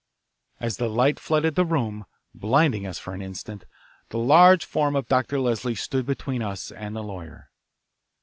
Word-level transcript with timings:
As 0.59 0.77
the 0.77 0.89
light 0.89 1.19
flooded 1.19 1.53
the 1.53 1.63
room, 1.63 2.05
blinding 2.33 2.87
us 2.87 2.97
for 2.97 3.15
the 3.15 3.23
instant, 3.23 3.65
the 4.09 4.17
large 4.17 4.65
form 4.65 4.95
of 4.95 5.07
Dr. 5.07 5.39
Leslie 5.39 5.75
stood 5.75 6.07
between 6.07 6.41
us 6.41 6.71
and 6.71 6.95
the 6.95 7.03
lawyer. 7.03 7.51